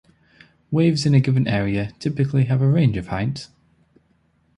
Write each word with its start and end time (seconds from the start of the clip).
Waves 0.71 1.05
in 1.05 1.13
a 1.13 1.19
given 1.19 1.47
area 1.47 1.91
typically 1.99 2.45
have 2.45 2.59
a 2.59 2.67
range 2.67 2.97
of 2.97 3.09
heights. 3.09 3.49